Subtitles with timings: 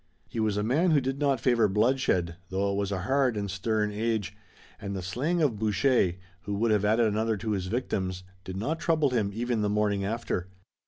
[0.27, 3.51] He was a man who did not favor bloodshed, though it was a hard and
[3.51, 4.35] stern age,
[4.81, 8.79] and the slaying of Boucher, who would have added another to his victims, did not
[8.79, 10.47] trouble him even the morning after.